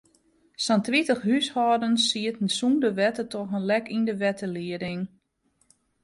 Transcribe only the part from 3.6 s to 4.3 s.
lek yn de